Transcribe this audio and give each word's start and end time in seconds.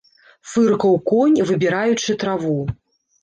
Фыркаў 0.51 0.95
конь, 1.11 1.37
выбіраючы 1.51 2.17
траву. 2.23 2.57